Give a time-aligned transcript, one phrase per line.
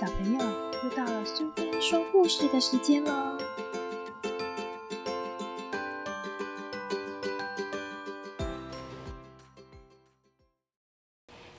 [0.00, 0.40] 小朋友，
[0.82, 3.36] 又到了苏菲说故事的时间喽！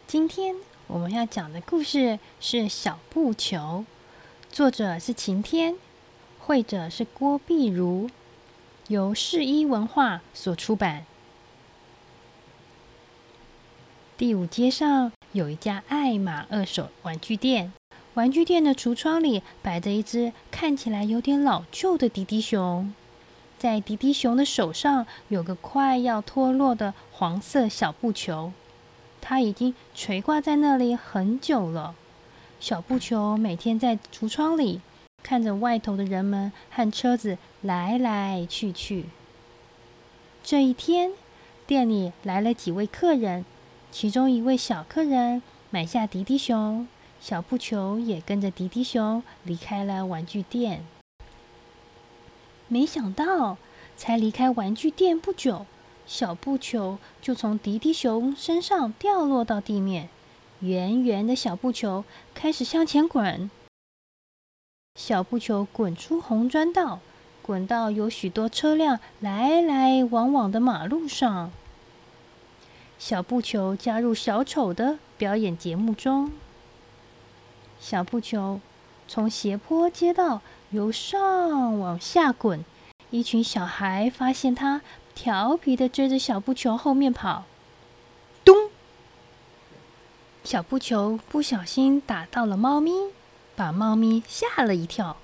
[0.07, 0.55] 今天
[0.87, 3.85] 我们要讲的故事是《小布球》，
[4.51, 5.75] 作者是晴天，
[6.39, 8.09] 绘者是郭碧如，
[8.87, 11.05] 由世一文化所出版。
[14.17, 17.71] 第五街上有一家爱马二手玩具店，
[18.15, 22.93] 玩具店的橱窗里摆着一只看起来有点老旧的迪迪熊，
[23.57, 28.51] 在迪迪熊的手上有个快要脱落的黄色小布球。
[29.21, 31.95] 它已经垂挂在那里很久了。
[32.59, 34.81] 小布球每天在橱窗里
[35.23, 39.05] 看着外头的人们和车子来来去去。
[40.43, 41.11] 这一天，
[41.65, 43.45] 店里来了几位客人，
[43.91, 46.87] 其中一位小客人买下迪迪熊，
[47.21, 50.83] 小布球也跟着迪迪熊离开了玩具店。
[52.67, 53.59] 没想到，
[53.95, 55.67] 才离开玩具店不久。
[56.07, 60.09] 小布球就从迪迪熊身上掉落到地面，
[60.61, 63.51] 圆圆的小布球开始向前滚。
[64.95, 66.99] 小布球滚出红砖道，
[67.43, 71.51] 滚到有许多车辆来来往往的马路上。
[72.97, 76.31] 小布球加入小丑的表演节目中。
[77.81, 78.61] 小布球
[79.07, 82.63] 从斜坡街道由上往下滚，
[83.09, 84.81] 一群小孩发现它。
[85.13, 87.43] 调皮的追着小布球后面跑，
[88.45, 88.55] 咚！
[90.43, 92.91] 小布球不小心打到了猫咪，
[93.55, 95.17] 把猫咪吓了一跳。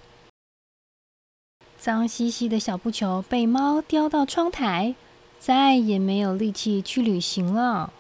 [1.80, 4.94] 脏兮兮的小布球被猫叼到窗台，
[5.40, 7.94] 再也没有力气去旅行了。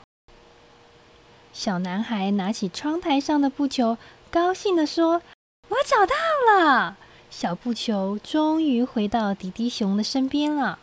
[1.53, 3.97] 小男孩拿起窗台上的布球，
[4.27, 5.21] 高兴地说
[5.69, 6.15] ：“我找到
[6.51, 6.97] 了！”
[7.29, 10.79] 小布球终于回到迪迪熊的身边了。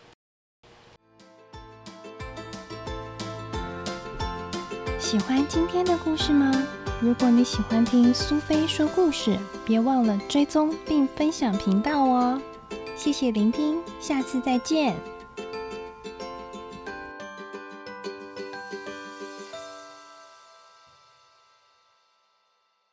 [4.99, 6.51] 喜欢今天的故事吗？
[7.01, 12.41] 如果你喜欢听苏菲说故事，别忘了追踪并分享频道哦。
[12.97, 14.97] 谢谢聆听，下次再见。